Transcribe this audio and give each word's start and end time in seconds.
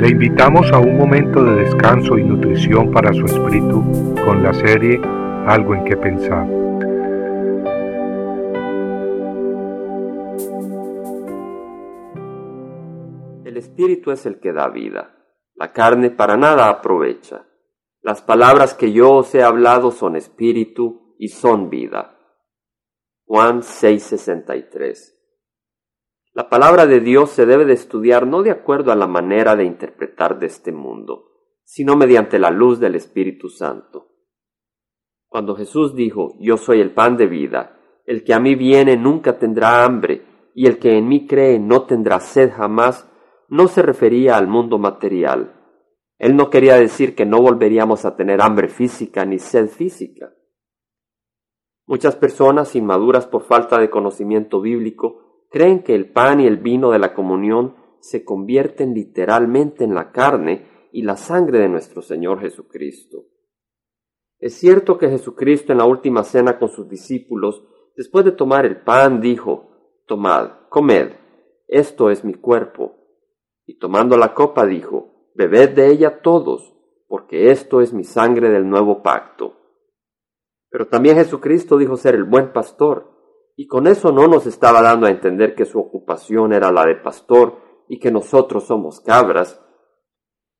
Le 0.00 0.08
invitamos 0.08 0.72
a 0.72 0.78
un 0.78 0.96
momento 0.96 1.44
de 1.44 1.56
descanso 1.56 2.16
y 2.16 2.24
nutrición 2.24 2.90
para 2.90 3.12
su 3.12 3.26
espíritu 3.26 3.84
con 4.24 4.42
la 4.42 4.54
serie 4.54 4.98
Algo 5.46 5.74
en 5.74 5.84
que 5.84 5.94
pensar. 5.94 6.46
El 13.44 13.58
espíritu 13.58 14.10
es 14.10 14.24
el 14.24 14.40
que 14.40 14.54
da 14.54 14.70
vida. 14.70 15.18
La 15.54 15.70
carne 15.70 16.08
para 16.08 16.38
nada 16.38 16.70
aprovecha. 16.70 17.46
Las 18.00 18.22
palabras 18.22 18.72
que 18.72 18.92
yo 18.92 19.16
os 19.16 19.34
he 19.34 19.42
hablado 19.42 19.90
son 19.90 20.16
espíritu 20.16 21.14
y 21.18 21.28
son 21.28 21.68
vida. 21.68 22.16
Juan 23.26 23.60
6:63 23.60 25.19
la 26.32 26.48
palabra 26.48 26.86
de 26.86 27.00
Dios 27.00 27.30
se 27.30 27.44
debe 27.44 27.64
de 27.64 27.72
estudiar 27.72 28.26
no 28.26 28.42
de 28.42 28.52
acuerdo 28.52 28.92
a 28.92 28.96
la 28.96 29.08
manera 29.08 29.56
de 29.56 29.64
interpretar 29.64 30.38
de 30.38 30.46
este 30.46 30.70
mundo, 30.70 31.24
sino 31.64 31.96
mediante 31.96 32.38
la 32.38 32.50
luz 32.50 32.78
del 32.78 32.94
Espíritu 32.94 33.48
Santo. 33.48 34.08
Cuando 35.28 35.56
Jesús 35.56 35.94
dijo, 35.94 36.34
Yo 36.38 36.56
soy 36.56 36.80
el 36.80 36.92
pan 36.92 37.16
de 37.16 37.26
vida, 37.26 37.78
el 38.04 38.22
que 38.22 38.32
a 38.32 38.40
mí 38.40 38.54
viene 38.54 38.96
nunca 38.96 39.38
tendrá 39.38 39.84
hambre, 39.84 40.22
y 40.54 40.66
el 40.66 40.78
que 40.78 40.98
en 40.98 41.08
mí 41.08 41.26
cree 41.26 41.58
no 41.58 41.82
tendrá 41.82 42.20
sed 42.20 42.52
jamás, 42.52 43.08
no 43.48 43.66
se 43.66 43.82
refería 43.82 44.36
al 44.36 44.46
mundo 44.46 44.78
material. 44.78 45.56
Él 46.18 46.36
no 46.36 46.50
quería 46.50 46.76
decir 46.76 47.16
que 47.16 47.26
no 47.26 47.40
volveríamos 47.40 48.04
a 48.04 48.14
tener 48.14 48.40
hambre 48.40 48.68
física 48.68 49.24
ni 49.24 49.38
sed 49.38 49.68
física. 49.68 50.32
Muchas 51.86 52.14
personas 52.14 52.76
inmaduras 52.76 53.26
por 53.26 53.42
falta 53.42 53.78
de 53.78 53.90
conocimiento 53.90 54.60
bíblico 54.60 55.29
creen 55.50 55.82
que 55.82 55.94
el 55.94 56.10
pan 56.10 56.40
y 56.40 56.46
el 56.46 56.56
vino 56.56 56.90
de 56.90 56.98
la 56.98 57.12
comunión 57.12 57.76
se 58.00 58.24
convierten 58.24 58.94
literalmente 58.94 59.84
en 59.84 59.94
la 59.94 60.10
carne 60.12 60.66
y 60.92 61.02
la 61.02 61.16
sangre 61.16 61.58
de 61.58 61.68
nuestro 61.68 62.00
Señor 62.02 62.40
Jesucristo. 62.40 63.26
Es 64.38 64.54
cierto 64.54 64.96
que 64.96 65.10
Jesucristo 65.10 65.72
en 65.72 65.78
la 65.78 65.84
última 65.84 66.24
cena 66.24 66.58
con 66.58 66.70
sus 66.70 66.88
discípulos, 66.88 67.62
después 67.96 68.24
de 68.24 68.32
tomar 68.32 68.64
el 68.64 68.80
pan, 68.80 69.20
dijo, 69.20 69.68
Tomad, 70.06 70.68
comed, 70.70 71.12
esto 71.68 72.10
es 72.10 72.24
mi 72.24 72.34
cuerpo. 72.34 72.96
Y 73.66 73.78
tomando 73.78 74.16
la 74.16 74.34
copa 74.34 74.66
dijo, 74.66 75.30
Bebed 75.34 75.70
de 75.70 75.90
ella 75.90 76.22
todos, 76.22 76.74
porque 77.06 77.50
esto 77.50 77.80
es 77.80 77.92
mi 77.92 78.04
sangre 78.04 78.48
del 78.48 78.68
nuevo 78.68 79.02
pacto. 79.02 79.56
Pero 80.70 80.88
también 80.88 81.16
Jesucristo 81.16 81.76
dijo 81.76 81.96
ser 81.96 82.14
el 82.14 82.24
buen 82.24 82.52
pastor, 82.52 83.09
y 83.60 83.66
con 83.66 83.86
eso 83.86 84.10
no 84.10 84.26
nos 84.26 84.46
estaba 84.46 84.80
dando 84.80 85.06
a 85.06 85.10
entender 85.10 85.54
que 85.54 85.66
su 85.66 85.78
ocupación 85.78 86.54
era 86.54 86.72
la 86.72 86.86
de 86.86 86.94
pastor 86.94 87.58
y 87.88 87.98
que 87.98 88.10
nosotros 88.10 88.64
somos 88.64 89.02
cabras. 89.02 89.62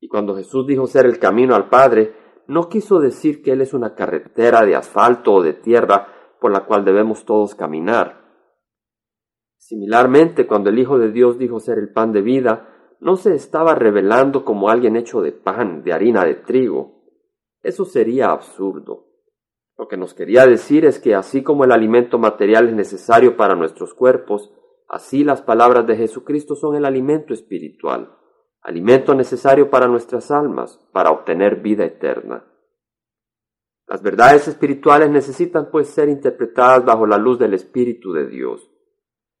Y 0.00 0.08
cuando 0.08 0.34
Jesús 0.34 0.66
dijo 0.66 0.86
ser 0.86 1.04
el 1.04 1.18
camino 1.18 1.54
al 1.54 1.68
Padre, 1.68 2.14
no 2.46 2.70
quiso 2.70 2.98
decir 2.98 3.42
que 3.42 3.52
Él 3.52 3.60
es 3.60 3.74
una 3.74 3.94
carretera 3.94 4.64
de 4.64 4.76
asfalto 4.76 5.34
o 5.34 5.42
de 5.42 5.52
tierra 5.52 6.08
por 6.40 6.50
la 6.50 6.64
cual 6.64 6.86
debemos 6.86 7.26
todos 7.26 7.54
caminar. 7.54 8.24
Similarmente, 9.58 10.46
cuando 10.46 10.70
el 10.70 10.78
Hijo 10.78 10.98
de 10.98 11.12
Dios 11.12 11.36
dijo 11.36 11.60
ser 11.60 11.76
el 11.76 11.92
pan 11.92 12.12
de 12.12 12.22
vida, 12.22 12.96
no 13.00 13.16
se 13.16 13.34
estaba 13.34 13.74
revelando 13.74 14.42
como 14.42 14.70
alguien 14.70 14.96
hecho 14.96 15.20
de 15.20 15.32
pan, 15.32 15.82
de 15.82 15.92
harina 15.92 16.24
de 16.24 16.36
trigo. 16.36 17.04
Eso 17.62 17.84
sería 17.84 18.30
absurdo. 18.30 19.05
Lo 19.78 19.88
que 19.88 19.96
nos 19.96 20.14
quería 20.14 20.46
decir 20.46 20.86
es 20.86 20.98
que 20.98 21.14
así 21.14 21.42
como 21.42 21.64
el 21.64 21.72
alimento 21.72 22.18
material 22.18 22.68
es 22.68 22.74
necesario 22.74 23.36
para 23.36 23.54
nuestros 23.54 23.92
cuerpos, 23.92 24.52
así 24.88 25.22
las 25.22 25.42
palabras 25.42 25.86
de 25.86 25.96
Jesucristo 25.96 26.56
son 26.56 26.76
el 26.76 26.86
alimento 26.86 27.34
espiritual, 27.34 28.16
alimento 28.62 29.14
necesario 29.14 29.68
para 29.68 29.86
nuestras 29.86 30.30
almas, 30.30 30.80
para 30.92 31.10
obtener 31.10 31.56
vida 31.56 31.84
eterna. 31.84 32.46
Las 33.86 34.02
verdades 34.02 34.48
espirituales 34.48 35.10
necesitan 35.10 35.70
pues 35.70 35.88
ser 35.88 36.08
interpretadas 36.08 36.84
bajo 36.84 37.06
la 37.06 37.18
luz 37.18 37.38
del 37.38 37.54
Espíritu 37.54 38.12
de 38.12 38.26
Dios. 38.26 38.72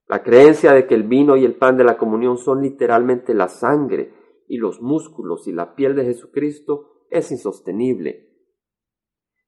La 0.06 0.22
creencia 0.22 0.72
de 0.72 0.86
que 0.86 0.94
el 0.94 1.02
vino 1.02 1.36
y 1.36 1.44
el 1.44 1.56
pan 1.56 1.76
de 1.76 1.82
la 1.82 1.96
comunión 1.96 2.36
son 2.38 2.62
literalmente 2.62 3.34
la 3.34 3.48
sangre 3.48 4.14
y 4.46 4.58
los 4.58 4.80
músculos 4.80 5.48
y 5.48 5.52
la 5.52 5.74
piel 5.74 5.96
de 5.96 6.04
Jesucristo 6.04 7.06
es 7.10 7.32
insostenible 7.32 8.25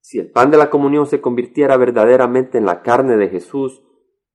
si 0.08 0.18
el 0.18 0.30
pan 0.30 0.50
de 0.50 0.56
la 0.56 0.70
comunión 0.70 1.06
se 1.06 1.20
convirtiera 1.20 1.76
verdaderamente 1.76 2.56
en 2.56 2.64
la 2.64 2.80
carne 2.80 3.18
de 3.18 3.28
Jesús, 3.28 3.82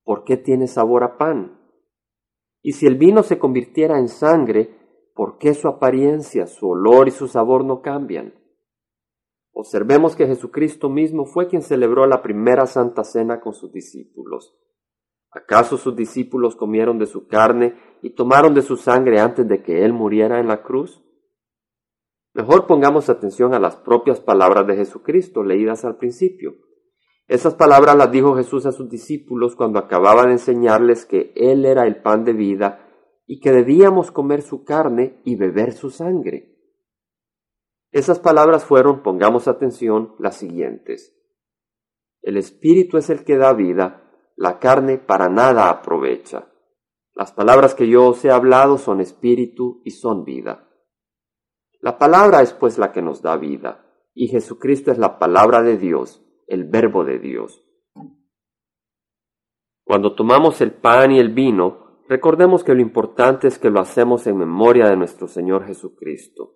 ¿por 0.03 0.23
qué 0.23 0.37
tiene 0.37 0.67
sabor 0.67 1.03
a 1.03 1.17
pan? 1.17 1.59
Y 2.61 2.73
si 2.73 2.85
el 2.85 2.95
vino 2.95 3.23
se 3.23 3.39
convirtiera 3.39 3.97
en 3.97 4.07
sangre, 4.07 4.69
¿por 5.15 5.39
qué 5.39 5.55
su 5.55 5.67
apariencia, 5.67 6.45
su 6.45 6.69
olor 6.69 7.07
y 7.07 7.11
su 7.11 7.27
sabor 7.27 7.65
no 7.65 7.81
cambian? 7.81 8.35
Observemos 9.51 10.15
que 10.15 10.27
Jesucristo 10.27 10.89
mismo 10.89 11.25
fue 11.25 11.47
quien 11.47 11.63
celebró 11.63 12.05
la 12.05 12.21
primera 12.21 12.67
Santa 12.67 13.03
Cena 13.03 13.41
con 13.41 13.55
sus 13.55 13.73
discípulos. 13.73 14.55
¿Acaso 15.31 15.77
sus 15.77 15.95
discípulos 15.95 16.55
comieron 16.55 16.99
de 16.99 17.07
su 17.07 17.25
carne 17.25 17.73
y 18.03 18.11
tomaron 18.11 18.53
de 18.53 18.61
su 18.61 18.77
sangre 18.77 19.19
antes 19.19 19.47
de 19.47 19.63
que 19.63 19.83
Él 19.83 19.91
muriera 19.91 20.39
en 20.39 20.49
la 20.49 20.61
cruz? 20.61 21.03
Mejor 22.33 22.65
pongamos 22.65 23.09
atención 23.09 23.53
a 23.53 23.59
las 23.59 23.75
propias 23.75 24.19
palabras 24.19 24.65
de 24.65 24.75
Jesucristo 24.75 25.43
leídas 25.43 25.85
al 25.85 25.97
principio. 25.97 26.55
Esas 27.27 27.53
palabras 27.53 27.95
las 27.95 28.11
dijo 28.11 28.35
Jesús 28.35 28.65
a 28.65 28.71
sus 28.71 28.89
discípulos 28.89 29.55
cuando 29.55 29.79
acababa 29.79 30.25
de 30.25 30.33
enseñarles 30.33 31.05
que 31.05 31.31
Él 31.35 31.65
era 31.65 31.85
el 31.85 32.01
pan 32.01 32.25
de 32.25 32.33
vida 32.33 32.89
y 33.27 33.39
que 33.39 33.51
debíamos 33.51 34.11
comer 34.11 34.41
su 34.41 34.63
carne 34.63 35.21
y 35.23 35.35
beber 35.35 35.73
su 35.73 35.89
sangre. 35.89 36.53
Esas 37.91 38.19
palabras 38.19 38.65
fueron, 38.65 39.03
pongamos 39.03 39.47
atención, 39.47 40.15
las 40.17 40.35
siguientes. 40.35 41.15
El 42.23 42.37
Espíritu 42.37 42.97
es 42.97 43.11
el 43.11 43.23
que 43.23 43.37
da 43.37 43.53
vida, 43.53 44.11
la 44.35 44.57
carne 44.57 44.97
para 44.97 45.29
nada 45.29 45.69
aprovecha. 45.69 46.51
Las 47.13 47.31
palabras 47.31 47.75
que 47.75 47.87
yo 47.87 48.07
os 48.07 48.25
he 48.25 48.31
hablado 48.31 48.79
son 48.79 48.99
espíritu 48.99 49.81
y 49.85 49.91
son 49.91 50.23
vida. 50.23 50.72
La 51.83 51.97
palabra 51.97 52.41
es 52.41 52.53
pues 52.53 52.77
la 52.77 52.93
que 52.93 53.01
nos 53.01 53.21
da 53.21 53.35
vida, 53.35 53.83
y 54.13 54.29
Jesucristo 54.29 54.89
es 54.89 54.97
la 54.97 55.19
palabra 55.19 55.61
de 55.61 55.77
Dios, 55.77 56.25
el 56.47 56.63
verbo 56.63 57.03
de 57.03 57.19
Dios. 57.19 57.61
Cuando 59.83 60.15
tomamos 60.15 60.61
el 60.61 60.71
pan 60.71 61.11
y 61.11 61.19
el 61.19 61.33
vino, 61.33 61.99
recordemos 62.07 62.63
que 62.63 62.73
lo 62.73 62.79
importante 62.79 63.49
es 63.49 63.59
que 63.59 63.69
lo 63.69 63.81
hacemos 63.81 64.27
en 64.27 64.37
memoria 64.37 64.87
de 64.87 64.95
nuestro 64.95 65.27
Señor 65.27 65.65
Jesucristo, 65.65 66.55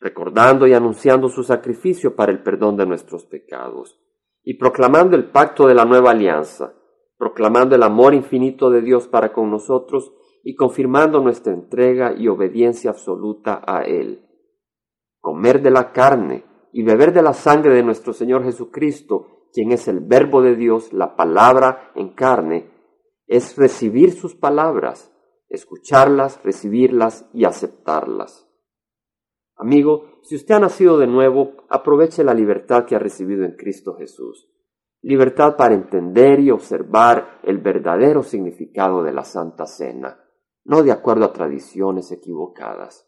recordando 0.00 0.66
y 0.66 0.74
anunciando 0.74 1.30
su 1.30 1.44
sacrificio 1.44 2.14
para 2.14 2.30
el 2.30 2.42
perdón 2.42 2.76
de 2.76 2.84
nuestros 2.84 3.24
pecados, 3.24 3.98
y 4.42 4.58
proclamando 4.58 5.16
el 5.16 5.30
pacto 5.30 5.66
de 5.66 5.74
la 5.74 5.86
nueva 5.86 6.10
alianza, 6.10 6.74
proclamando 7.16 7.74
el 7.74 7.82
amor 7.82 8.12
infinito 8.12 8.68
de 8.68 8.82
Dios 8.82 9.08
para 9.08 9.32
con 9.32 9.50
nosotros 9.50 10.12
y 10.44 10.54
confirmando 10.56 11.20
nuestra 11.20 11.54
entrega 11.54 12.12
y 12.14 12.28
obediencia 12.28 12.90
absoluta 12.90 13.62
a 13.66 13.84
Él 13.84 14.26
comer 15.20 15.62
de 15.62 15.70
la 15.70 15.92
carne 15.92 16.44
y 16.72 16.82
beber 16.82 17.12
de 17.12 17.22
la 17.22 17.34
sangre 17.34 17.74
de 17.74 17.82
nuestro 17.82 18.12
Señor 18.12 18.44
Jesucristo, 18.44 19.48
quien 19.52 19.72
es 19.72 19.88
el 19.88 20.00
verbo 20.00 20.42
de 20.42 20.56
Dios, 20.56 20.92
la 20.92 21.16
palabra 21.16 21.92
en 21.94 22.10
carne, 22.10 22.70
es 23.26 23.56
recibir 23.56 24.12
sus 24.12 24.34
palabras, 24.34 25.12
escucharlas, 25.48 26.42
recibirlas 26.42 27.28
y 27.32 27.44
aceptarlas. 27.44 28.46
Amigo, 29.56 30.20
si 30.22 30.36
usted 30.36 30.54
ha 30.54 30.60
nacido 30.60 30.98
de 30.98 31.06
nuevo, 31.06 31.54
aproveche 31.68 32.22
la 32.22 32.34
libertad 32.34 32.84
que 32.84 32.94
ha 32.94 33.00
recibido 33.00 33.44
en 33.44 33.56
Cristo 33.56 33.94
Jesús. 33.94 34.48
Libertad 35.00 35.56
para 35.56 35.74
entender 35.74 36.40
y 36.40 36.50
observar 36.50 37.40
el 37.42 37.58
verdadero 37.58 38.22
significado 38.22 39.02
de 39.02 39.12
la 39.12 39.24
Santa 39.24 39.66
Cena, 39.66 40.24
no 40.64 40.82
de 40.82 40.92
acuerdo 40.92 41.24
a 41.24 41.32
tradiciones 41.32 42.12
equivocadas 42.12 43.07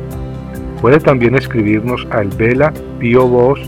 Puede 0.81 0.99
también 0.99 1.35
escribirnos 1.35 2.07
al 2.09 2.29
Vela 2.29 2.73
Pio 2.99 3.27
Box 3.27 3.61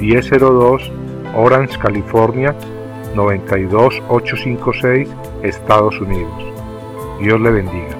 1002 0.00 0.92
Orange, 1.34 1.78
California 1.78 2.54
92856, 3.14 5.08
Estados 5.42 6.00
Unidos. 6.00 6.32
Dios 7.20 7.40
le 7.40 7.50
bendiga. 7.50 7.97